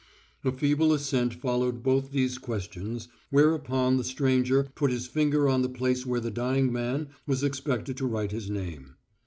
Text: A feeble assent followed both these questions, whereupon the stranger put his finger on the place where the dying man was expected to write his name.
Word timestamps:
A 0.43 0.51
feeble 0.51 0.93
assent 0.93 1.31
followed 1.35 1.83
both 1.83 2.09
these 2.11 2.39
questions, 2.39 3.07
whereupon 3.29 3.97
the 3.97 4.03
stranger 4.03 4.63
put 4.73 4.89
his 4.89 5.05
finger 5.05 5.47
on 5.47 5.61
the 5.61 5.69
place 5.69 6.07
where 6.07 6.19
the 6.19 6.31
dying 6.31 6.73
man 6.73 7.09
was 7.27 7.43
expected 7.43 7.97
to 7.97 8.07
write 8.07 8.31
his 8.31 8.49
name. 8.49 8.95